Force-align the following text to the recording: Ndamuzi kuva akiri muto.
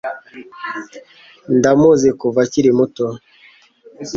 Ndamuzi 1.57 2.09
kuva 2.19 2.39
akiri 2.45 2.69
muto. 2.77 3.05